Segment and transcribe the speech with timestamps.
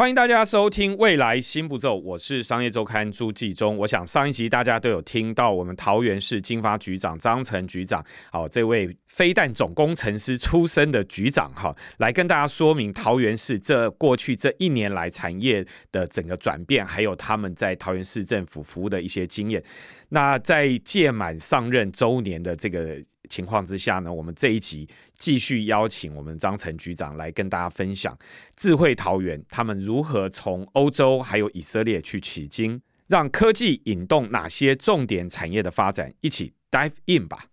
[0.00, 3.76] 欢迎大家收听《未来新步骤》，我是商业周刊朱继忠。
[3.76, 19.62] 我想上一集大家都有听到我们桃园市经发局长张成局长，好，这位飞弹总工程师出身的局长哈，来跟大家说明桃园市这过去这一年来产业的整个转变，还有他们在桃园市政府服务的一些经验。
[20.08, 22.98] 那在届满上任周年的这个。
[23.30, 28.18] 情况之下呢，我们这一集继续邀请我们张晨局长来跟大家分享
[28.56, 37.46] 智慧桃园他们如何从欧洲还有以色列去取经，让科技引动哪些重点产业的发展，一起 dive in 吧。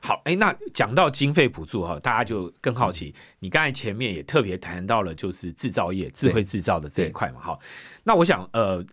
[0.00, 3.14] 好，哎，那讲到经费补助哈，大家就更好奇。
[3.38, 7.58] 你刚才前面也特别谈到了，就是制造业、智慧制造的这一块嘛，哈。
[8.02, 8.84] 那我想，呃，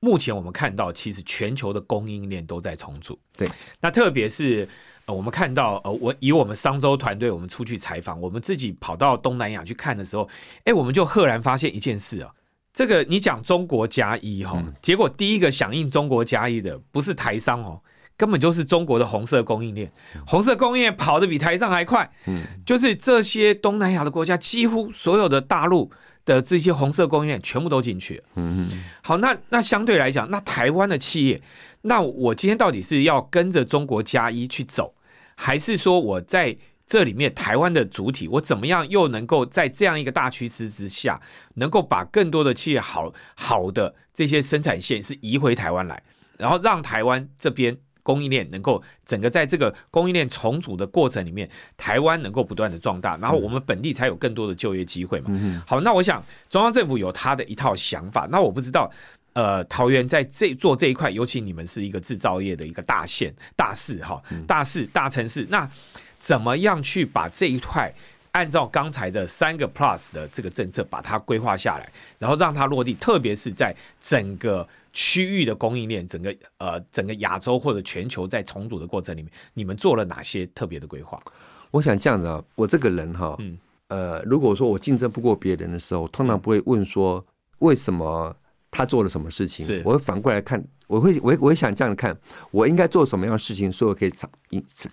[0.00, 3.18] 目前我们看到，其实全球的供应链都在重组。
[3.38, 3.48] 对，
[3.80, 4.68] 那特别是。
[5.12, 10.28] 我们看到，呃，我以我们商周团队，我们出去采访，我们自己跑到东南亚去看的时候，
[10.64, 12.30] 哎，我们就赫然发现一件事啊，
[12.72, 17.80] 这个你讲中国加一哈，结果第一个响应中国加一的不是台商哦，
[18.16, 19.90] 根本就是中国的红色供应链，
[20.26, 25.90] 红色供应链跑得比台商还快，嗯，就是这些东南亚的国家，几乎所有的大陆
[26.24, 31.40] 的这些红色供应链全部都进去了，嗯嗯，好，那那相对来讲，那台湾的企业，
[31.82, 34.94] 那我今天到底是要跟着中国加一去走？
[35.42, 36.54] 还是说我在
[36.86, 41.18] 这里面台湾的主体，我怎么样又能够在这样一个大趋势之下，
[41.54, 46.02] 能够把更多的企业好好的这些生产线是移回台湾来，
[46.36, 55.62] 然后让台湾这边供应链能够整个在这个供应链重组的过程里面，台湾能够不断的壮大，然后我们本地才有更多的就业机会嘛。
[55.66, 58.90] 好，那我想中央政府有他的一套想法，那我不知道。
[59.32, 65.70] 呃，桃园在这做这一块，尤其你们是一个制造业的一个大县、大市哈，大市、大城市，那
[66.18, 67.94] 怎么样去把这一块
[68.32, 71.88] 按照刚才的三个 Plus 的这个政策把它规划下来，
[72.18, 72.92] 然后让它落地？
[72.94, 81.22] 特别是在整个区域的供应链，整个呃整个亚洲或者全球在重组的过程里面，你们做了哪些特别的规划？
[81.70, 87.24] 我想这样子啊，我这个人哈，嗯，呃，如果说我竞争不过别人的时候，通常不会问说
[87.60, 88.34] 为什么。
[88.70, 89.82] 他做了什么事情？
[89.84, 92.16] 我会反过来看，我会，我我会想这样看，
[92.52, 94.28] 我应该做什么样的事情，所以我可以超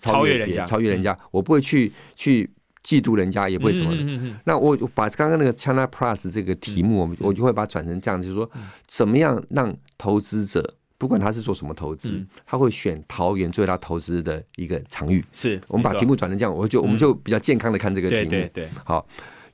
[0.01, 1.17] 超越人家，超越人家。
[1.29, 2.49] 我不会去去
[2.83, 3.93] 嫉妒人家，也不会什么。
[4.45, 8.49] 那我把刚刚那个 China Plus 这个题目，我我就会把它转成这样，就是说，
[8.87, 15.23] 怎么样让投资者，不管他是做什么投资，他会选桃园作为他投资的一个场域。
[15.31, 18.29] 是我们把题目转成这样，我就我们就比较健康的看这个题目。
[18.31, 19.05] 对对，好。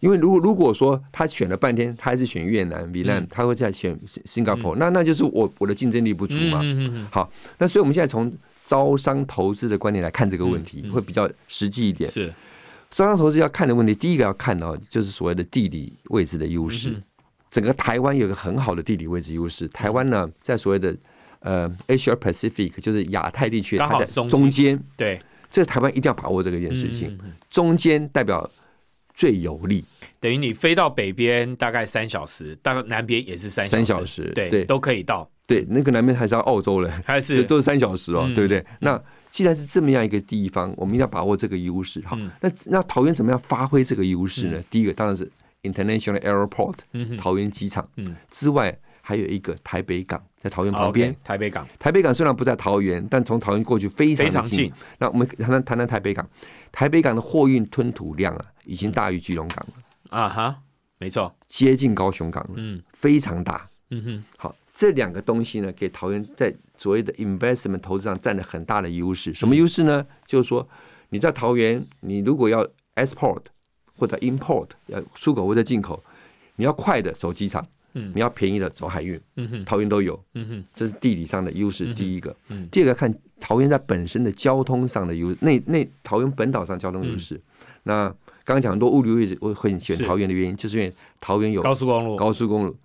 [0.03, 6.62] 因为如果如果说他选了半天，他还是选越南、越南，他会再选新新加坡，那那就是我我的竞争力不足嘛。
[7.09, 8.30] 好，那所以我们现在从
[8.66, 12.12] 招商投资的观点来看这个问题，会比较实际一点。
[12.12, 12.28] 是
[12.92, 17.02] 招商投资要看的问题，第一个要看到就是所谓的地理位置的优势。
[17.50, 20.94] 整个台湾有个很好的地理位置优势，台湾呢在所谓的
[21.40, 24.78] 呃 Asia Pacific，就是亚太地区，它在中间。
[24.97, 25.18] 对，
[25.50, 27.18] 这台湾一定要把握这个件事情。
[27.50, 28.52] 中间代表。
[29.13, 29.84] 最有利，
[30.19, 35.29] 等于你飞到北边大概三小时，到南边也是三三小时，对对，都可以到。
[35.46, 38.66] 对，那个南边还是要澳洲了，还是都是三小时哦，对不对？
[38.79, 42.01] 那既然是这么样一个地方，我们一定要把握这个优势。
[42.06, 44.63] 好，那那桃园怎么样发挥这个优势呢？
[44.69, 45.30] 第一个当然是
[45.63, 46.75] International Airport，
[47.18, 47.88] 桃园机场。
[47.97, 51.13] 嗯，之外还有一个台北港，在桃园旁边。
[51.24, 54.72] 台北港，台北港虽然不在桃园，但从桃园过去非常近。
[54.97, 56.28] 那我们谈谈谈谈台北港，
[56.72, 58.45] 台北港的货运吞吐量啊。
[58.66, 59.74] 已经大于基隆港了
[60.09, 60.62] 啊哈，
[60.97, 69.33] 没错，接近高雄港了，嗯，非常大，嗯哼，好，这两个东西呢，给桃园在所谓的 investment 投资上占了很大的优势。
[69.33, 70.06] 什么优势呢？
[70.25, 70.68] 就是说
[71.10, 72.65] 你在桃园，你如果要
[72.95, 73.42] export
[73.98, 76.01] 或者 import 要出口或者进口，
[76.56, 81.94] 你要快的走机场，嗯，你要便宜的走海运，嗯哼，桃园都有，嗯哼，这是地理上的优势。
[81.94, 87.42] 第一个，嗯，第二个看桃园在本身的交通上的优，那那桃园本岛上交通优势，
[87.81, 88.13] 那。
[88.44, 92.75] 刚刚讲很多物流业我会选桃园的原因，就是因为桃园有高速公路，高速公路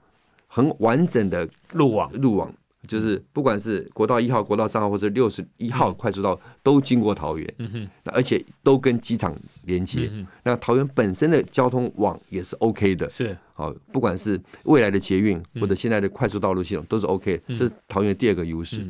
[0.47, 2.53] 很完整的路网，路网
[2.87, 9.35] 就是不管是国道一号、国道三号或者六十一号快速道，都经过桃园，嗯哼，而且都跟机场
[9.65, 10.11] 连接。
[10.45, 13.37] 那桃园本身的交通网也是 OK 的，是。
[13.53, 18.87] 好，不管是未来的捷运或者现在的快速道路系统都是 OK，这是桃园第二个优势。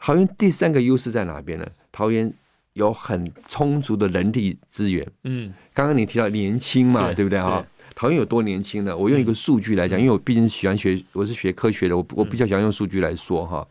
[0.00, 1.66] 桃园第三个优势在哪边呢？
[1.92, 2.32] 桃园
[2.74, 5.06] 有很充足的人力资源。
[5.24, 7.64] 嗯，刚刚你提到年轻嘛，对不对哈？
[7.94, 8.96] 桃园有多年轻呢？
[8.96, 13.66] 我用一个数据来讲，因为我毕竟喜欢学，我是学科学的，我我比较喜欢用数据来说哈。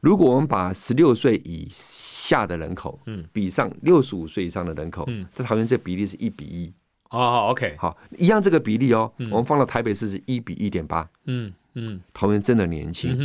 [0.00, 6.72] 如果我们把十六岁以下的人口，嗯，比上六十五岁以上的人口，嗯，在桃园这比例是一比一。
[7.08, 11.08] 哦，OK，好，一样这个比例哦，我们放到台北市是一比一点八。
[11.24, 13.16] 嗯嗯，桃园真的年轻，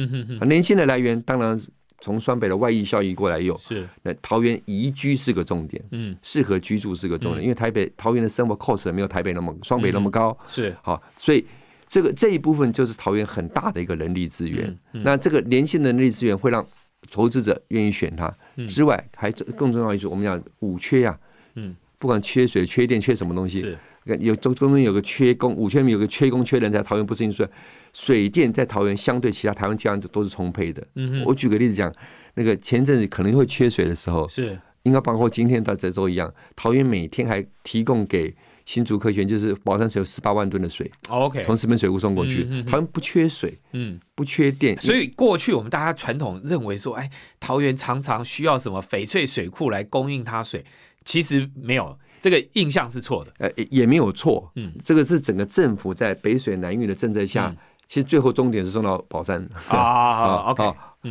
[0.47, 1.59] 年轻的来源当然。
[2.00, 3.88] 从双北的外溢效益过来用，是。
[4.03, 10.75] 那桃园宜居是个重点，嗯，适合居住是个重点，因为台北桃园的生活 cost 没有台北那么双北那么高，是。
[10.81, 11.45] 好，所以
[11.88, 14.77] 这个这一部分就是桃园很大的一个人力资源。
[14.92, 16.65] 那这个年轻的人力资源会让
[17.12, 18.33] 投资者愿意选它。
[18.68, 21.18] 之外，还更重要一是，我们讲五缺呀，
[21.56, 23.77] 嗯，不管缺水、缺电、缺什么东西，是
[24.19, 27.48] 有中中间有个缺工，五千米有个缺工缺人才，桃园不是因说。
[27.94, 30.86] 水电在桃园相对其他台湾地方都是充沛的。
[30.96, 31.90] 嗯我举个例子讲，
[32.34, 38.36] 那个前阵子可能会缺水的时候，是应该包括今天到这周一样，桃园每天还提供给
[38.66, 40.92] 新竹科学园，就是宝山水有十八万吨的水。
[41.07, 44.78] OK，从石门水库送过去，桃园不缺水，嗯，不缺电。
[44.81, 47.10] 所以过去我们大家传统认为说，哎，
[47.40, 50.66] 桃园常常需要什么翡翠水库来供应它水，
[51.06, 51.98] 其实没有。
[52.25, 53.31] 这个印象是错的。
[53.38, 54.51] 呃，也没有错。
[54.56, 57.56] 嗯，这个是整个政府在北水南运的政策下。
[57.88, 60.63] 其实最后终点是送到宝山 啊，OK，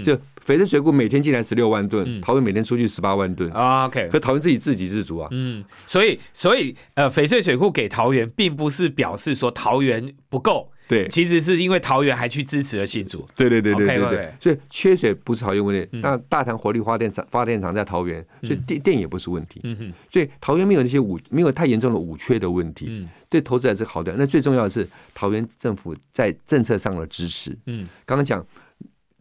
[0.03, 0.13] 就
[0.45, 10.69] 翡翠水库每天进来十六万吨，桃园每天出去十八万吨啊，OK，可桃园自己自给自足啊，嗯，所以所以呃，翡翠水库给桃园，并不是表示说桃园不够。
[10.87, 13.27] 对，其实是因为桃园还去支持了新竹。
[13.35, 15.89] 对对对对对对，所以缺水不是桃园问题。
[16.01, 19.61] 那大潭火力发电厂发电厂在桃园，所以电电也不是问题。
[19.65, 22.87] 嗯哼，所以桃园没有那些五没有太严重的五缺的问题。
[22.89, 24.15] 嗯，对投资还是好的。
[24.19, 27.57] 那最重要的是桃园政府在政策上的支持。
[27.67, 28.45] 嗯，刚刚讲。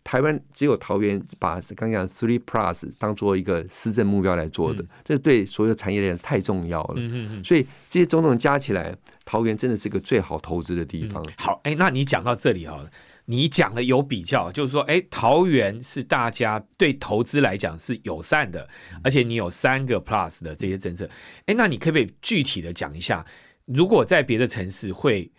[0.06, 6.96] 台湾只有桃园把刚讲 Three Plus 当做一个施政目标来做的，这对所有产业链太重要了。
[6.98, 8.94] 嗯所以这些种种加起来，
[9.26, 11.24] 桃园真的是个最好投资的地方。
[11.38, 12.86] 好，哎，那你讲到这里哈，
[13.26, 18.68] 你讲了有比较，就是说，哎，桃园是大家对投资来讲是友善的，
[19.04, 21.10] 而且你有三个 Plus 的这些政策。
[21.46, 23.26] 哎，那你可不可以具体的讲一下，
[23.66, 25.32] 如果在别的城市会？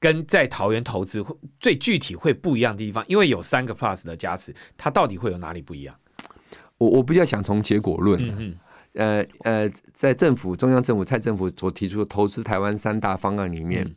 [0.00, 1.24] 跟在桃园投资
[1.58, 5.96] 最具体会不一样的地方，因为有三个 plus 的加持，它到底会有哪里不一样？
[6.76, 8.54] 我我比较想从结果论，嗯
[8.94, 13.88] 呃呃，在政府中央政府蔡政府所提出的投资台湾三大方案里面，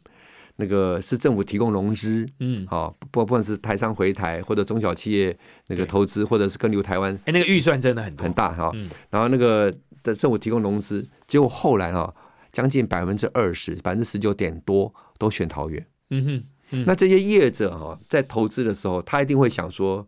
[0.58, 8.72] 那个是政府提供融资，嗯，好，不不管是台商回台或者中小企业那个投资，或者是跟留台湾，哎，那个预算真的很很大哈，
[9.10, 9.72] 然后那个
[10.02, 12.14] 的政府提供融资，结果后来哈，
[12.52, 15.86] 将近百分之二十，百分之十九点多都选桃园。
[16.10, 20.08] 嗯哼，那这些业者哈，在投资的时候，他一定会想说，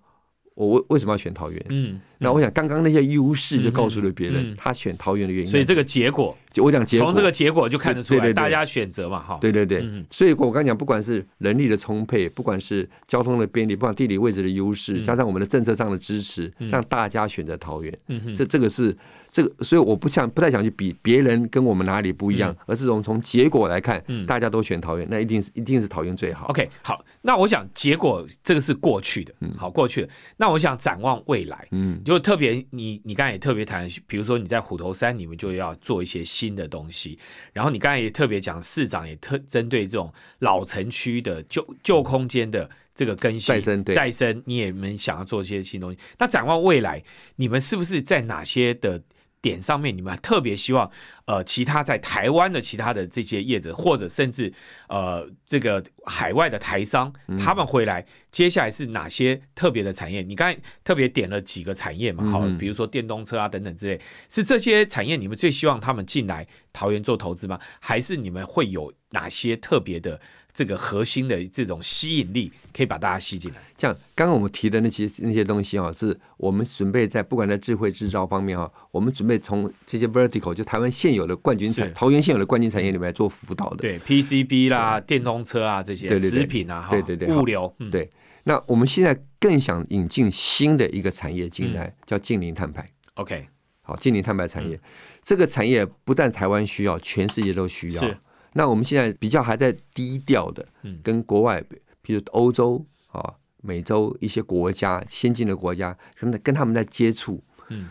[0.56, 1.66] 我为为什么要选桃园？
[1.70, 5.50] 嗯，那我想刚刚那些优势就告诉了别人，他选桃园的原因。
[5.50, 9.38] 所以这个结果，我讲结果，从这个结果就看得出来，大家选择嘛，哈。
[9.42, 17.98] 对对对，所以我刚讲，不管是人力的充沛，不管是交通的便利，不管地理位置的优势，加上我们的政策上的支持，让大家选择桃园。
[18.36, 18.96] 这这个是。
[19.32, 26.48] 这个，所以我不想不太想去比别人跟我们哪里不一样，而是从从结果来看，大家都选桃园，那一定是一定是桃园最好。
[26.48, 30.10] OK，好，那我想结果这个是过去的，好过去的。
[30.38, 37.20] 那我想展望未来，嗯，就特别你你刚才也特别谈，比如说你在虎头山，你们就要做一些新的东西。
[37.54, 46.00] 然后你刚才也特别讲，市长也特针对这种老城区的旧旧空间的这个更新再生再生，你也们想要做一些新东西。
[46.18, 47.04] 那展望未来，
[47.36, 49.04] 你们是不是在哪些的？
[49.42, 50.92] 点上面，你们特别希望，
[51.24, 54.52] 呃，其他在台湾的其他的这些业者，或者甚至
[54.90, 60.22] 呃，这个海外的台商，他们回来，接下来是哪些特别的产业？
[60.22, 67.60] 你刚才特别点了几个产业嘛，好，比如说电动车啊等等之类，是这些产业你们最希望他们进来桃园做投资吗？
[67.80, 70.20] 还是你们会有哪些特别的？
[70.52, 73.62] 这个核心的这种吸引力可以把大家吸进来。
[73.78, 83.78] 像刚刚我们提的那些那些东西啊，是我们准备在不管在智慧制造方面哈，我们准备从这些 vertical 就台湾现有的冠军产桃园现有的冠军产业里面来做辅导的。
[83.78, 87.74] 对 PCB 啦、电动车啊这些食品啊，对对对，物流。
[87.92, 88.10] 对，
[88.44, 92.88] 那我们现在更想引进新的一个产业进来，叫近零碳排。
[93.16, 93.48] OK，
[93.84, 94.80] 好，近零碳排产业，
[95.24, 98.16] 这个产业不但台湾需要，全世界都需要。
[98.54, 100.68] 那我们现在比较还在低调的，
[101.04, 101.64] 跟国外，
[102.02, 107.44] 比如欧洲啊，美洲一些国家先进的国家，跟跟他们在接触。
[107.68, 107.90] 嗯，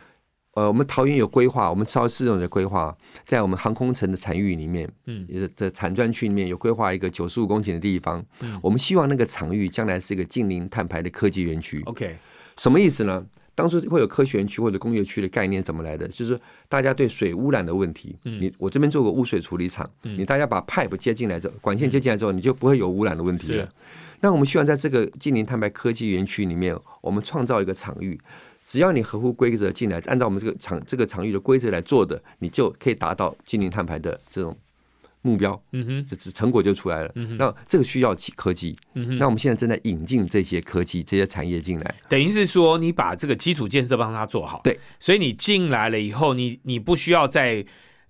[0.59, 2.93] 呃，我们桃园有规划，我们超市用的规划，
[3.25, 5.25] 在我们航空城的产域里面，嗯，
[5.55, 8.25] 的产专区里面有规划一个九十五公顷的地方。
[8.41, 11.81] 嗯，我们希望那个场域将来是一个近零碳排的科技园区。
[11.87, 12.17] OK，
[12.57, 13.25] 什么意思呢？
[13.55, 16.09] 当初会有科学园区或者工业区的概念怎么来的？
[16.09, 16.37] 就是
[16.69, 18.17] 大家对水污染的问题。
[18.25, 23.69] 嗯，你我这边做个污水处理厂，你大家把 pipe 接进来之后，管线接进来之后，你就不会有污染的问题了。
[24.21, 28.21] 那我们希望在这个近零碳排科技园区里面，我们创造一个场域，
[28.69, 34.55] 只要你合乎规则进来，按照我们这个场这个场域的规则来做的，你就可以达到精零碳排的这种
[35.23, 35.59] 目标。
[35.73, 37.11] 嗯哼，这成果就出来了。
[37.15, 38.77] 嗯哼，那这个需要科技。
[38.93, 41.95] 嗯哼，那我们现在正在引进这些科技、这些产业进来。
[42.11, 44.61] 等于是说，你把这个基础建设帮他做好。
[44.63, 47.65] 对，所以你进来了以后，你你不需要再。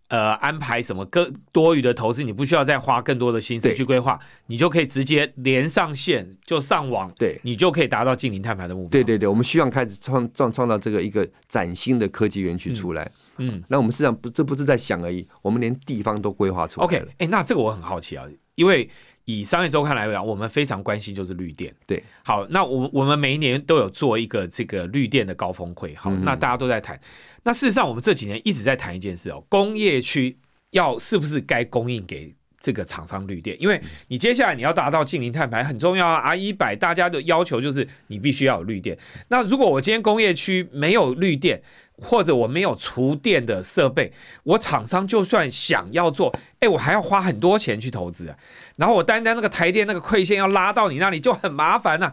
[0.09, 8.89] 呃，安排什么更多余的投资，你不需要再花更多的心思去规划，你就可以直接连上线就上网，对，你就可以达到近零碳排的目标。
[8.89, 13.11] 对对对，我们希望开始创创创造这个一个崭新的科技园区出来。
[13.37, 16.89] 嗯，那我们实际上不，这不是在想而已，我们连地方都规划出来了。
[16.89, 18.25] OK，哎，那这个我很好奇啊，
[18.59, 18.91] 因为
[19.25, 21.73] 以商业周刊来讲，我们非常关心就是绿电。
[21.87, 27.01] 对，好，那我我们每一年都有做一个这个绿电的高峰会，好，那大家都在谈。
[27.45, 30.37] 那事实上，我们这几年一直在谈一件事哦，工业区
[30.71, 33.57] 要是不是该供应给这个厂商绿电？
[33.61, 38.99] 因为你接下来你要达到近零碳排很重要啊，R 一百大家的要求就是你必须要有绿电。
[39.29, 41.63] 那如果我今天工业区没有绿电，
[42.01, 44.13] 或者我没有厨电的设备，
[44.45, 48.37] 我厂商就算想要做，哎，我还要花很多钱去投资啊。
[48.77, 52.13] 然后我单单那个台电那个馈线要拉到你那里就很麻烦呐。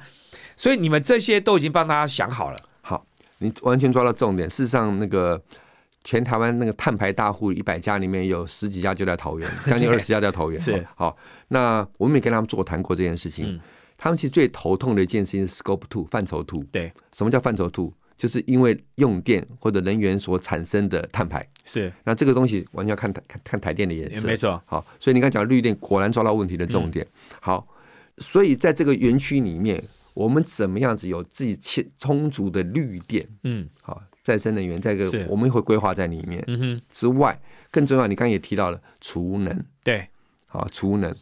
[0.55, 2.59] 所以你们这些都已经帮大家想好了。
[2.81, 3.05] 好
[3.39, 4.49] 你完全抓到重点。
[4.49, 5.41] 事实上，那个
[6.05, 10.57] 全台湾那个碳排大户一百家里面有十几家就在桃园， 将近二十家在桃园。
[10.57, 11.17] 是好，
[11.49, 13.59] 那我们也跟他们座谈过这件事情。
[13.97, 16.63] 他们其实最头痛的一件事情是 Scope Two 范畴 Two。
[16.71, 17.91] 对，什么叫范畴 Two？
[18.15, 21.45] 就是因为用电或者能源所产生的碳排。
[21.65, 24.27] 是，那这个东西完全要看台看看台电的颜色。
[24.27, 24.61] 没错。
[24.65, 27.05] 好，所以你刚讲绿电果然抓到问题的重点。
[27.41, 27.67] 好，
[28.19, 29.83] 所以在这个园区里面。
[30.15, 33.27] 我们怎么样子有自己充充足的绿电？
[33.43, 36.43] 嗯，好，再生能源，在个我们会规划在里面。
[36.47, 37.39] 嗯哼，之外，
[37.69, 39.63] 更重要，你刚刚也提到了储能。
[39.83, 40.09] 对，
[40.49, 41.15] 好，储能。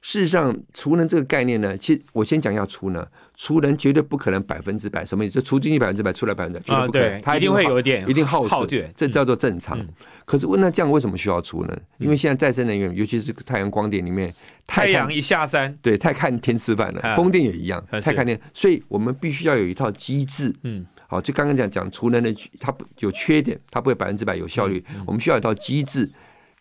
[0.00, 3.04] 事实上，储能这个概念呢，其实我先讲一下储能。
[3.36, 5.42] 储能绝对不可能百分之百，什么意思？
[5.42, 7.20] 除进去百分之百，出来百分之百，绝对不可能。
[7.22, 9.84] 它一定会有一点，一定耗损，这叫做正常。
[10.24, 11.76] 可是问那这样为什么需要储能？
[11.98, 14.32] 因为现在再生能源，尤其是太阳光电里面，
[14.68, 17.16] 太阳一下山，对，太看天吃饭了。
[17.16, 20.54] 风电也一样，太看天，所以我们必须要有一套机制。
[20.62, 24.84] 嗯，好，就刚刚讲讲储能的，它有缺点，它不会百分之百有效率。
[25.06, 26.10] 我们需要一套机制。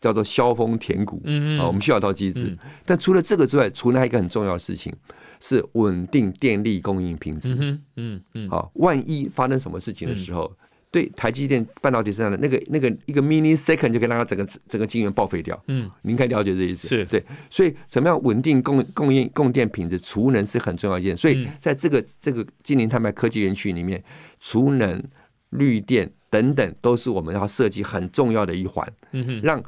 [0.03, 2.57] 叫做削峰填谷，嗯嗯，啊，我们需要一套机制。
[2.85, 4.93] 但除了这个之外，除了一个很重要的事情
[5.39, 7.55] 是稳定电力供应品质。
[7.57, 10.51] 嗯嗯嗯，好，万一发生什么事情的时候，
[10.93, 15.59] 对台积电半导体身上的那个那个一个 mini second 就可以让它整个整个晶圆报废掉。
[15.67, 16.87] 嗯，你应该了解这意思。
[16.87, 21.17] 是对，所以怎么样稳定供供应供电品质，储能是很重要一件。
[21.17, 24.03] 所以在这个这个金陵碳排科技园区里面，
[24.39, 25.03] 储能、
[25.49, 28.87] 绿电等等都是我们要设计很重要的一环。
[29.13, 29.63] 嗯哼，让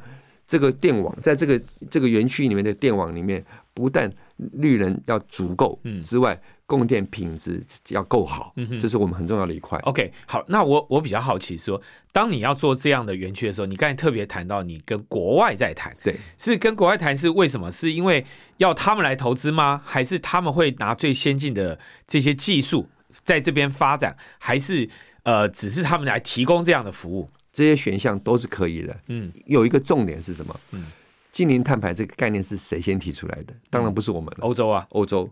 [0.46, 9.78] 这个电网在这个这个园区里面的电网里面，不但绿能要足够之外，供电品质要够好，这是我们很重要的一块。
[9.80, 11.80] OK，好，那我我比较好奇说，
[12.10, 17.70] 当你要做这样的园区的时候，你刚才特别谈到你跟国外在谈，对，是跟国外谈是为什么？
[17.70, 18.24] 是因为
[18.56, 19.80] 要他们来投资吗？
[19.84, 22.88] 还是他们会拿最先进的这些技术
[23.22, 24.16] 在这边发展？
[24.38, 24.88] 还是
[25.22, 27.30] 呃，只是他们来提供这样的服务？
[27.52, 28.96] 这些选项都是可以的。
[29.06, 30.60] 嗯，有一个重点是什么？
[30.72, 30.84] 嗯，
[31.30, 33.54] 近零碳排这个概念是谁先提出来的？
[33.70, 35.30] 当然不是我们，欧洲啊，欧洲。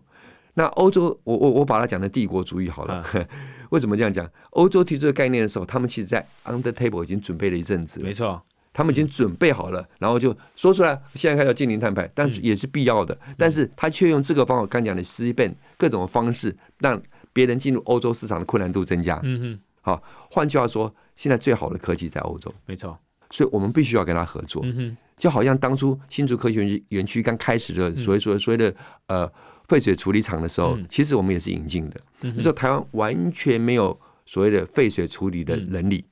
[0.55, 3.05] 那欧洲，我我我把它讲的帝国主义好了。
[3.71, 4.29] 为什么这样讲？
[4.51, 7.99] 欧洲提出这个概念的时候，他们其实在 under table 已经准备了一阵子。
[8.01, 8.41] 没错，
[8.73, 13.17] 他们已经准备好了，然后就说出来，现在开始近零碳排，但也是必要的。
[13.37, 19.19] 但是他却用这个方法，刚讲的 s 变各种方式，让别人进入欧洲市场的困难度增加。
[19.23, 19.59] 嗯哼。
[19.81, 20.93] 好，换句话说。
[21.17, 24.61] 现在最好的科技在欧洲，没错，所以我们必须要跟他合作。
[24.65, 28.75] 嗯就好像当初新竹科学园园区刚开始的所谓所谓所谓的
[29.07, 29.31] 呃
[29.67, 31.99] 废水处理厂的时候，其实我们也是引进的。
[32.21, 36.05] 你说台湾完全没有所谓的废水处理的能力，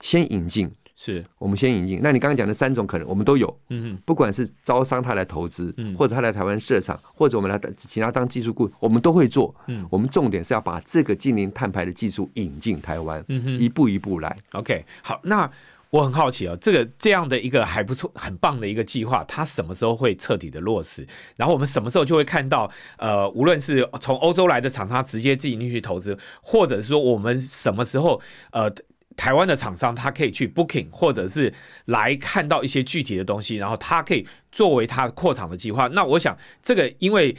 [0.00, 0.70] 先引进。
[1.00, 2.00] 是我们先引进。
[2.02, 3.56] 那你刚刚讲的三种可能，我们都有。
[3.68, 9.54] 嗯哼，不管是招商他来投资，或者他来台湾设厂，或者我们来请他当技术顾，我们都会做。
[9.68, 13.24] 嗯，我们重点是要把这个近零碳排的技术引进台湾。
[13.28, 14.36] 嗯哼，一步一步来。
[14.54, 15.48] OK，好，那
[15.90, 21.06] 我很好奇哦，这个这样的一个还不错、很棒的一个计划，它什么时候会彻底的落实？
[21.36, 22.70] 然后我们什么时候就会看到？
[22.98, 28.20] 呃，无论是从欧洲来的厂商直接自己进去投资，或者是说我们什么时候
[28.52, 28.70] 呃
[29.16, 31.52] 台湾的厂商他可以去 booking，或者是
[31.86, 35.88] 来看到一些具体的东西，然后他可以作为他扩厂的计划。
[35.88, 37.34] 那我想这个因为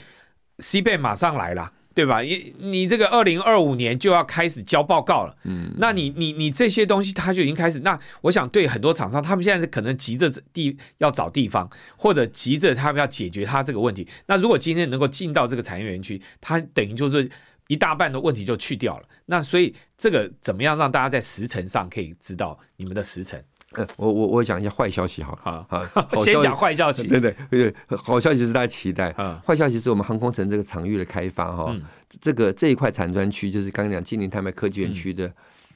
[0.58, 1.74] C 贝马上来了。
[2.00, 2.22] 对吧？
[2.22, 7.80] 你你这个二零二五年就要开始交报告了，嗯，那你你你这些东西它就已经开始。
[7.80, 14.08] 那我想对很多厂商，他们现在是可能急着地要找地方，或者急着他们要解决他这个问题。
[14.28, 17.30] 那如果今天能够进到这个产业园区，它等于就是
[17.68, 19.04] 一大半的问题就去掉了。
[19.26, 23.44] 那所以这个怎么样让大家在时程上可以知道你们的时程？
[23.74, 29.14] 呃，我我我讲一下坏消息，好，好， 好，先讲坏消息，对对对，好消息是大家期待，
[29.46, 31.76] 坏消息是我们航空城这个场域的开发，哈，
[32.20, 35.32] 这个这一块产专区就是刚刚讲金陵太白科技园区的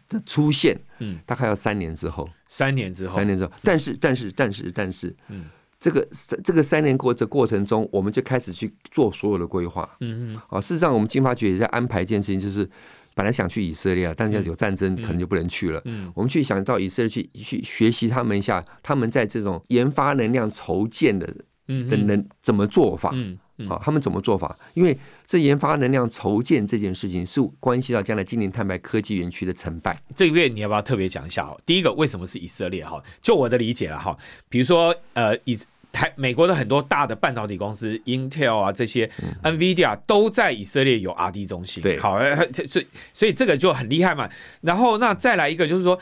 [0.09, 5.45] 的出现，嗯，大概要三年之后，三年之后，三年之后，但是但是但是但是，嗯，
[5.79, 6.07] 这个
[6.43, 12.67] 这个三年过的过程中，我们就开始去做所有的规划，嗯嗯，啊，事实上我们金发局也在安排一件事情，就是。
[13.15, 15.82] 本来想去以色列但是有战争，可能就不能去了。
[16.13, 21.25] 我们去想到以色列去去学习他们一下，他们在这种研发能量筹建的
[21.67, 23.12] 的能怎么做法？
[23.13, 24.58] 嗯好，他们怎么做法？
[24.74, 29.96] 因为这研发能量筹建这件事情是关系到将来金陵碳白科技园区的成败。
[30.15, 31.46] 这个月你要不要特别讲一下？
[31.46, 32.84] 哈，第一个为什么是以色列？
[32.84, 34.17] 哈，就我的理解了哈，
[34.50, 35.58] 比如说呃以。
[35.93, 39.09] 台美国的很多大的半导体公司，Intel 啊这些
[39.43, 41.83] ，NVIDIA 都在以色列有 R&D 中心。
[41.83, 42.19] 对，好，
[42.51, 44.27] 所以所以这个就很厉害嘛。
[44.62, 46.00] 然后那再来一个就是说，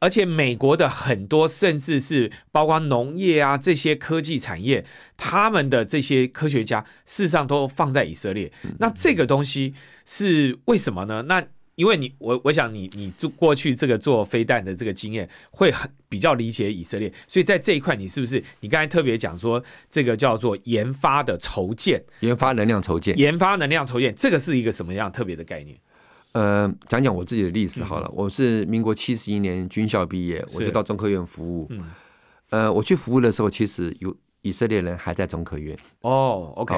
[0.00, 4.84] 而且美国的很多甚至是包括农业啊这些科技产业，
[5.18, 8.50] 他们的这些科学家事实上都放在以色列。
[8.78, 9.74] 那这个东西
[10.06, 11.22] 是为什么呢？
[11.28, 11.44] 那
[11.76, 25.76] 因为你我我想你你做过去这个做飞弹的这个经验会很比较理解以色列，所以在这一块你是不是你刚才特别讲说这个叫做研发的筹建，研发能量筹建，研发能量筹建，这个是一个什么样特别的概念？
[26.32, 31.66] 呃，讲讲我自己的历史好了，我是民国七十一年军校毕业，我就到中科院服务。
[31.70, 31.90] 嗯，
[32.50, 35.76] 呃，我去服务的时候，其实有以色列人还在中科院。
[36.00, 36.74] 哦，OK。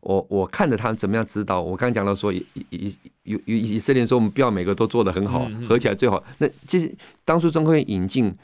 [0.00, 1.60] 我我看着他怎么样指导。
[1.60, 6.22] 我刚刚讲到说，以以以以以色列说，我们不要每个都做的很好，合起来最好。
[6.38, 8.34] 那其实当初中科院引进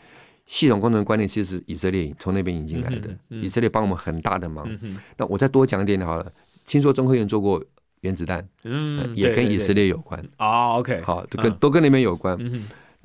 [0.47, 3.09] 系统工程观念，其实是以色列从那边引进来的。
[3.29, 4.69] 以色列帮我们很大的忙。
[5.17, 6.33] 那我再多讲一点好了。
[6.67, 7.63] 听说中科院做过
[8.01, 10.23] 原子弹，嗯，也跟以色列有关。
[10.37, 12.39] 啊，OK，好，都跟都跟那边有关。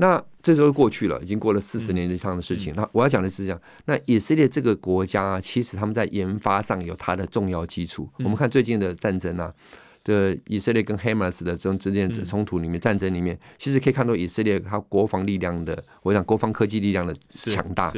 [0.02, 2.74] 那这时候过去了，已经过了四十年以上的事情。
[2.74, 8.08] 那我要讲的是这样：那以色列这个国家，其实他们在研发上有它的重要基础。
[8.20, 9.54] 我们看最近的战争啊，
[10.06, 17.94] 的以色列跟哈马斯的这种之间冲突里面，战争里面，其实可以看到以色列它国防力量的，我想国防科技力量的强大。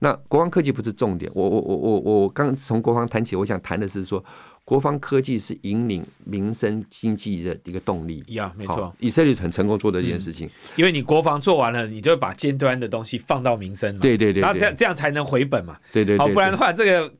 [0.00, 4.22] 那国防科技不是重点，我我我我我刚从国防谈起，我想谈的是说。
[4.64, 8.22] 国防科技是引领民生经济的一个动力。
[8.28, 10.48] 呀，没错，以色列很成功做的一件事情。
[10.76, 14.00] 因为你国防做完了，你就把尖端的东西放到民生嘛。
[14.00, 14.40] 对对对。
[14.40, 15.76] 然后这样这样才能回本嘛。
[15.92, 16.16] 对对。
[16.16, 17.12] 好，不然的话，这个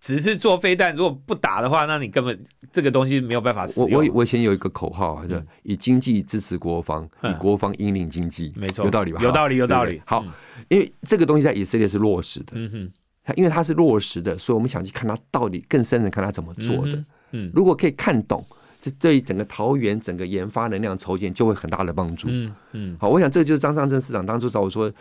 [0.00, 3.90] 只是做飞弹，如果不打的话，那你根本这个东西没有办法使用。
[3.90, 8.52] 我我我以前有一个口号啊，就以经济支持国防，以国防引领经济。
[8.56, 9.20] 没错，有道理吧？
[9.22, 10.00] 有道理，有道理。
[10.06, 10.24] 好，
[10.68, 12.52] 因为这个东西在以色列是落实的。
[12.54, 12.92] 嗯哼。
[13.34, 17.04] 因为它是落实的，所以我们想去看它到底更深的看它怎么做的。
[17.32, 18.44] 嗯，如果可以看懂，
[18.80, 22.28] 这对整个桃园整个研发能量筹建就会很大的帮助。
[22.30, 24.92] 嗯嗯，好，我想这就是张尚正市长当初找我说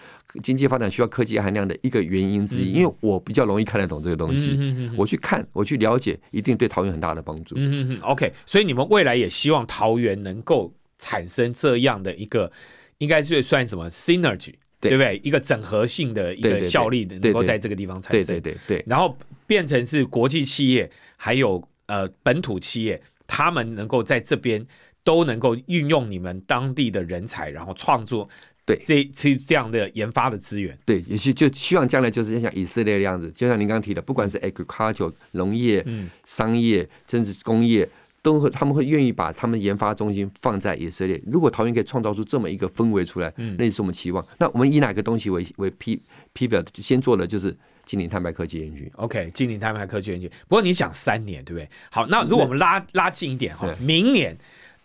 [0.42, 4.56] 经济发展需要科技含量的一个原因之一，因为我比较容易看得懂这个东西。
[4.58, 7.54] 嗯嗯，我去看，我去了解，一定对桃园很大的帮助。
[7.58, 12.52] 嗯嗯 o k 所以你们未来也希望桃园能够产生这样的一个，
[12.98, 14.56] 应该是算什么 synergy？
[14.90, 15.20] 对不对？
[15.24, 19.18] 一个整合性的一个效力，能够在这个地方产生，对对对，然后
[19.48, 24.66] 变成是国际企业，还有呃本土企业，他们能够在这边
[25.04, 28.28] 都能够运用你们当地的人才，然后创作
[28.66, 30.78] 对这这这样的研发的资源。
[30.86, 37.88] 对，也是就希望将来就是像以色列的样子，就像您刚刚提的，不管是 agriculture 农业、嗯商业，甚至工业。
[38.26, 41.22] 都会，他们会愿意把他们研发中心放在以色列。
[41.28, 44.26] 如果桃园可以创造出这么一个氛围出来，那也是我们期望。
[44.40, 46.02] 那我们以哪个东西为为批
[46.34, 46.64] 批表？
[46.74, 48.92] 先做的就是金陵碳白科技园区。
[48.96, 50.28] OK，金陵碳白科技园区。
[50.48, 51.70] 不过你讲三年，对不对？
[51.92, 54.36] 好，那如果我们拉拉近一点哈，明年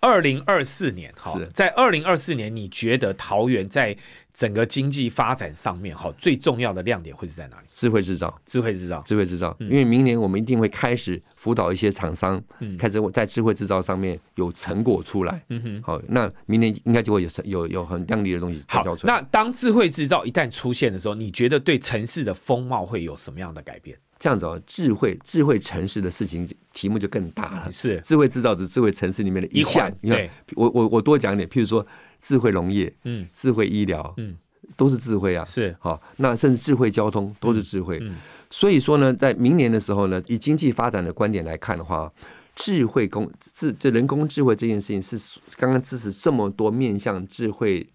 [0.01, 3.95] 二零二四年，好，在二零二四年，你觉得桃园在
[4.33, 7.67] 整个经济发展上面，哈，最重要的亮点会是在哪里？
[7.75, 15.45] 智慧制造，智慧制造，智慧制造，因为明年我们一定会开始辅导一些厂商，嗯开始在智慧制造上面有成果出来。
[15.51, 15.83] 嗯哼。
[15.83, 18.83] 好，那明年应该就会有成有有很亮丽的东西好。
[19.03, 23.99] 那当智慧制造一旦出现的时候，你觉得对城市的风貌会有什么样的改变？
[24.20, 27.70] 这样子哦，智慧智慧城市的事情题目就更大了。
[27.72, 29.96] 是智慧制造只是智慧城市里面的一项环。
[30.02, 31.85] 你看对，我我我多讲一点，譬如说
[32.20, 34.37] 智慧农业、嗯智慧医疗，嗯，
[34.76, 35.42] 都是智慧啊。
[35.44, 37.98] 是好，那甚至智慧交通都是智慧。
[38.02, 38.16] 嗯
[38.52, 42.12] 所以说呢，在明年的时候呢，以经济发展的观点来看的话，
[42.56, 45.16] 智慧工智这人工智慧这件事情是
[45.56, 47.88] 刚刚支持这么多面向智慧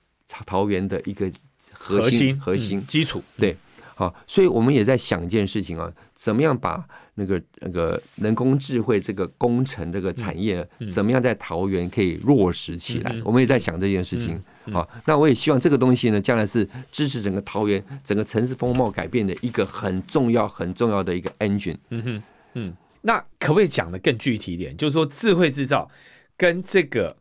[0.45, 1.29] 桃园的一个
[1.73, 2.79] 核心核心。
[2.79, 3.55] 嗯基础，对，
[3.95, 13.15] 好，所以我们也在想一件事情啊，怎么样把那个那个人工智慧这个工程这个产业，怎么样在桃园可以落实起来？
[13.23, 14.37] 我们也在想这件事情。
[14.73, 21.77] 好，那我也希望这个东西呢，将来是支持整个桃园整个城市风貌改变的一个很重要很重要的一个 engine。
[21.91, 22.23] 嗯哼，
[22.55, 24.75] 嗯，那可不可以讲的更具体一点？
[24.75, 25.89] 就是说智慧制造
[26.35, 27.15] 跟这个，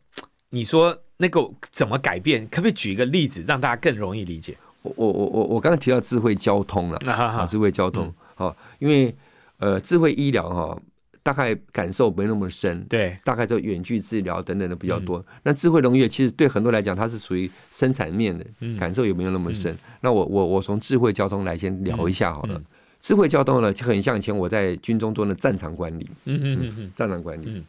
[0.49, 2.45] 你说那个怎么改变？
[2.49, 4.57] 可不可以举一个例子，让大家更容易理解？
[4.95, 9.13] 我我我我我刚刚提到智慧交通了，啊智慧交通，好，因为
[9.57, 10.79] 呃，智慧医疗哈，
[11.23, 15.19] 大概感受没那么深，对，大概就远距治疗等等的比较多。
[15.19, 19.75] 嗯那智慧农业其实对很多来讲，它是属于生产面的，嗯感受有没有那么深？
[20.01, 22.57] 那我我我从智慧交通来先聊一下好了。
[22.57, 22.63] 嗯
[23.01, 27.43] 智慧交通呢，就很像以前我在军中做的战场管理，嗯哼哼哼，战场管理。
[27.45, 27.63] 嗯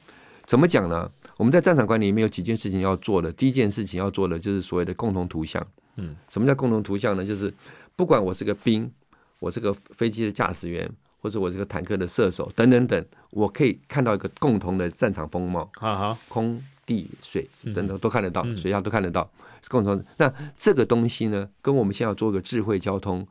[0.47, 1.11] 怎么讲呢？
[1.37, 3.31] 我们在战场管理里面有几件事情要做的。
[3.33, 5.61] 第一件事情要做的就是所谓的共同图像。
[5.97, 7.25] 嗯，什么叫共同图像呢？
[7.25, 7.53] 就是
[7.95, 8.91] 不管我是个兵，
[9.39, 15.71] 我是个飞机的驾驶员，或者我是个坦克的射手等等等，我可以看到一个共同的战场风貌。
[15.75, 19.29] 好好，空地水等等都看得到，嗯水下都看得到，
[19.69, 20.03] 共同。
[20.19, 23.27] 那这个东西呢，跟我们现在要做一个智慧交通，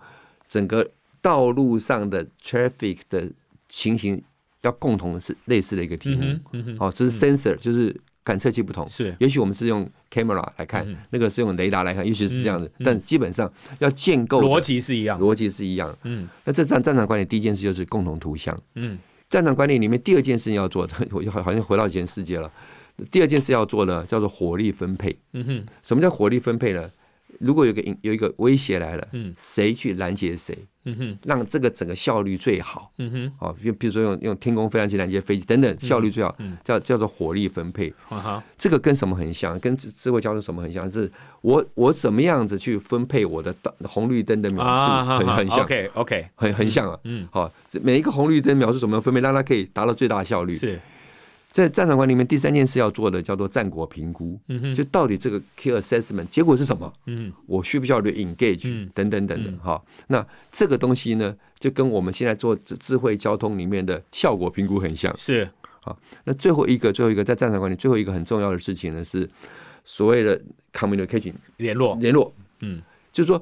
[0.48, 3.32] 整个道路上的 traffic 的
[3.70, 4.22] 情形
[4.62, 6.22] 要共同是类似的一个题目。
[6.24, 8.86] 嗯，嗯，哦，这是 sensor，就是感测器不同。
[8.90, 15.96] 是，也许我们是用 camera 来看，嗯那个是用雷达来看，也许是这样子，嗯但基本上要建构逻辑是一样，逻辑是一样。
[16.04, 18.60] 嗯那这战战场管理第一件事就是共同图像。
[18.74, 18.98] 嗯
[19.30, 22.52] 战场管理里面第二件事情要做的， 我好好像回到以前世界了。
[23.12, 25.18] 第二件事要做的叫做火力分配。
[25.34, 26.90] 嗯哼，什么叫火力分配呢？
[27.40, 32.92] 如果有个有一个威胁来了，嗯谁去拦截谁，嗯哼，让这个整个效率最好。
[32.98, 37.94] 嗯哼，哦，比比如说用用天空飞上去拦截飞机等等，效率最好，嗯叫叫做火力分配。
[38.58, 39.60] 这个跟什么很像？
[39.60, 40.90] 跟智智慧交通什么很像？
[40.90, 47.00] 是我我怎么样子去分配我的灯红绿灯的秒数，很很像，，OK OK，很很像啊。
[47.04, 50.54] 嗯，好，这每一个红绿灯秒数怎么样分配，让它可以达到最大效率。
[50.54, 50.80] 是，
[51.56, 56.92] 在战场管理里面，第三件事要做的叫做战果评估，嗯，就到底这个 key assessment 结果是什么？
[57.06, 57.32] 嗯。
[57.46, 58.92] 我需不需要 engage、嗯。
[58.94, 59.46] 等等等嗯。
[59.46, 65.16] 等，哈、那这个东西呢，就跟我们现在做智智慧交通里面的效果评估很像。
[65.18, 65.50] 是，
[66.26, 69.30] 那最后一个，最后一个在战场管理最后一个很重要的事情呢，是
[69.86, 70.38] 所谓的
[70.74, 72.82] communication 联络，联络，嗯，
[73.14, 73.42] 就是说，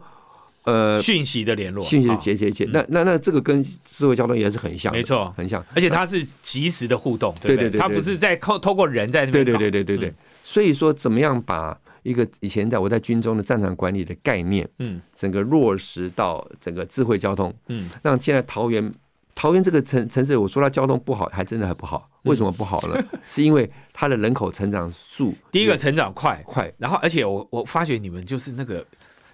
[0.63, 2.65] 呃，讯息的联络，讯息的好结结结。
[2.71, 5.63] 那那那这个跟智慧交通也是很像，没错很像。
[5.75, 10.09] 而且它是及时的互动，对对对它不是在靠透过人在那对边对，对对对对对。
[10.09, 18.93] 嗯所以说，怎么样把一个以前在我在军中的战场管理的概念，嗯整个落实到整个智慧交通，嗯让现在桃园
[19.33, 22.09] 桃园这个城城市，我说它交通不好，还真的还不好。
[22.23, 23.01] 为什么不好呢？
[23.25, 28.85] 是因为它的人口成长数第一个成长快，快，然后而且我我发觉你们就是那个，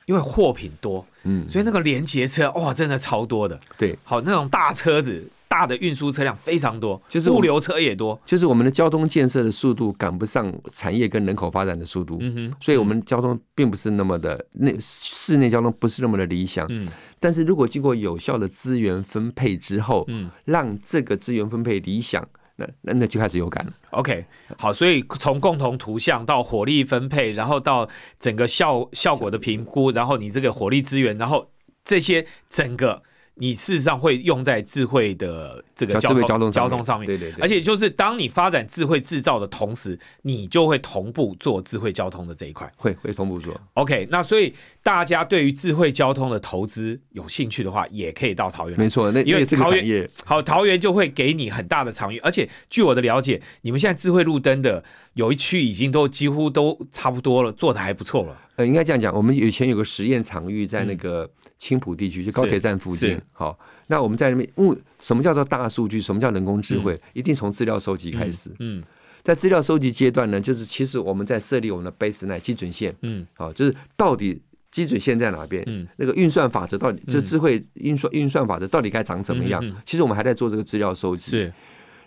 [0.10, 3.60] 因为货品多，嗯，所以那个连接车哇，真的超多的。
[3.78, 8.20] 对，好，那种大车子、大的运输车辆非常多，就是物流车也多。
[8.26, 16.66] 就是我们的交通建设的速度赶不上产业跟人口发展的速度，嗯哼，所以我们交通并不是那么的内室内交通不是那么的理想。
[16.72, 16.88] 嗯
[17.20, 22.28] 但是如果经过有效的资源分配之后，嗯让这个资源分配理想，
[22.60, 23.72] 那那那就开始有感了。
[23.92, 24.26] ，OK，
[24.58, 27.88] 好，所以从共同图像到火力分配，然后到
[28.20, 31.50] 整个效效果的评估，然后你这个火力资源，然后
[31.84, 33.02] 这些整个
[33.36, 37.08] 你事实上会用在智慧的这个交通交通上面。
[37.08, 42.70] 对对对，而且就是当你发展智慧制造的同时，你就会同步做智慧交通的这一块。
[42.76, 43.60] 会会同步做。
[43.76, 44.54] OK，那所以
[44.90, 48.84] 大家对于智慧交通的投资有兴趣的话，也可以到桃园来。
[48.84, 50.10] 没错，那因为那也是个桃园产业。
[50.26, 58.36] 好，桃园就会给你很大的场域，而且据我的了解，你们现在智慧路灯的有一区已经都几乎都差不多了，做的还不错了。
[58.56, 63.22] 呃，应该这样讲，我们以前有个实验场域在那个青浦地区，就高铁站附近。
[63.32, 66.02] 好，那我们在那边，嗯，什么叫做大数据？
[66.02, 67.00] 什么叫人工智慧？
[67.14, 68.50] 一定从资料收集开始。
[68.58, 68.84] 嗯
[69.22, 75.64] 在资料收集阶段呢，就是其实我们在设立我们的 baseline 基准线，嗯，好，就是到底基准线在哪边？
[75.68, 79.64] 嗯，那个运算法则到底，这智慧运算运算法则到底该长怎么样？
[79.86, 81.32] 其实我们还在做这个资料收集。
[81.32, 81.54] 是，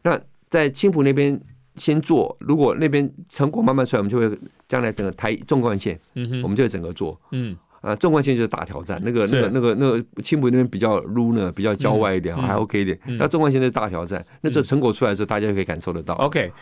[0.02, 1.40] 那在青浦那边
[1.76, 5.98] 先做，如果那边成果慢慢出来，我们就会将来整个台纵贯线，
[6.42, 7.56] 我们就会整个做，嗯。
[7.82, 12.98] 啊，纵贯线就是大挑战，那个、那个、那个、那个青浦那边比较 low 呢，比较郊外一点，还 OK 一点。
[13.18, 16.14] 那纵贯线是大挑战，那这成果出来的时候，大家就可以感受得到。
[16.14, 16.52] OK，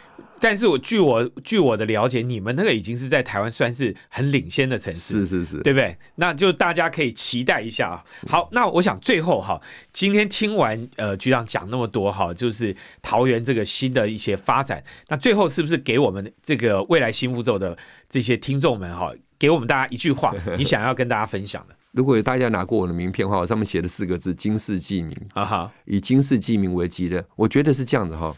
[0.40, 5.94] 但是我据我据我的了解，你们那个已经是在台湾算是很领先的城市，是是是，对不对？
[6.14, 8.02] 那就大家可以期待一下啊。
[8.26, 9.60] 好，那我想最后哈，
[9.92, 17.76] 今天听完呃局长讲那么多哈，就是桃园这个新的一些发展，那最后是不是给我们这个未来新步骤的
[18.08, 19.12] 这些听众们哈？
[19.40, 21.74] 给我们大家一句话， 你想要跟大家分享的。
[21.92, 28.36] 如果有大家拿过我的名片的话，我上面写的四个字“金世记名”，啊哈，以金世记名为基的，我觉得是这样子哈。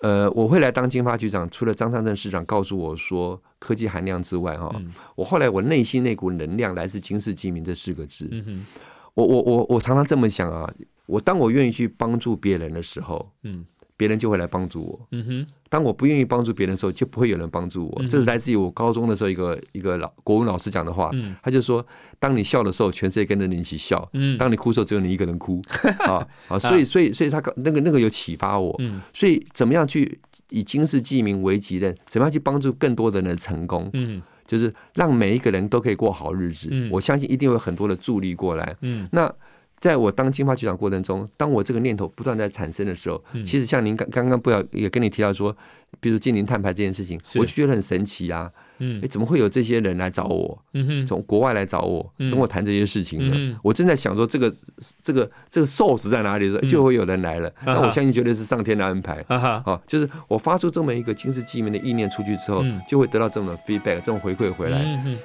[0.00, 4.70] 呃，我会来当金发局长，除了张尚正市长告诉我说科技含量之外，哈，
[5.14, 8.28] 我后来我内心那股能量来自“金世记名”这四个字。
[8.32, 8.66] 嗯哼，
[9.14, 10.70] 我我我我常常这么想啊，
[11.06, 13.64] 我当我愿意去帮助别人的时候，嗯。
[13.96, 15.08] 别人就会来帮助我。
[15.12, 18.02] 嗯哼，当我不愿意帮助别人的时候，就不会有人帮助我。
[18.04, 21.10] 这是来自于我高中的时候一个一个老国文老师讲的话。
[21.14, 21.84] 嗯，他就说：
[22.18, 25.62] 当你笑的时候，全世界跟着你一起笑；嗯，当你哭的时候，只有你一个人哭。
[26.00, 26.58] 啊啊！
[26.60, 28.74] 所以所以所以他那个那个有启发我。
[28.80, 31.94] 嗯，所以怎么样去以经世记名为己任？
[32.06, 33.88] 怎么样去帮助更多的人成功？
[33.94, 36.68] 嗯，就是让每一个人都可以过好日子。
[36.70, 38.76] 嗯，我相信一定有很多的助力过来。
[38.82, 39.34] 嗯，那。
[39.78, 45.54] 在我当金发局长过程中，当我这个念头不断在产生的时候，其实像您刚刚刚不要也跟你提到说，
[46.00, 48.50] 比如近邻碳排这件事情，我就觉得很神奇啊。
[48.78, 50.58] 嗯，哎，怎么会有这些人来找我？
[50.74, 53.58] 嗯哼，从国外来找我，跟我谈这些事情呢？
[53.62, 54.54] 我正在想说，这个
[55.02, 57.50] 这个这个 source 在哪里的时候，就会有人来了。
[57.64, 59.24] 那我相信绝对是上天的安排。
[59.28, 64.78] 啊，就是我发出这么一个金世纪名的意念出去之后，就会得到这种 feedback，这种回馈回来。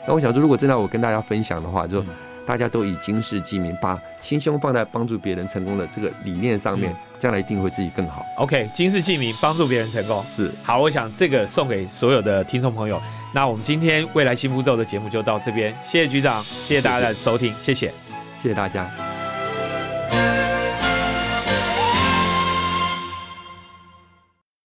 [0.08, 2.04] 那我想说，如果真的我跟大家分享的话，就。
[2.46, 8.26] 大家都以经世济名，把心胸放在帮助别人成功的这个理念上面，将来一定会自己更好。
[8.38, 10.80] OK，经世济民，帮助别人成功是好。
[10.80, 13.02] 我想这个送给所有的听众朋友。
[13.34, 17.94] 那我们今天未来新步骤的节目就到这边，谢谢局长，谢谢大家的收听，谢谢，
[18.42, 18.90] 谢谢大家。